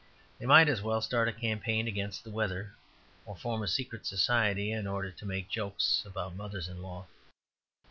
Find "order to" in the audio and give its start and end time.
4.87-5.25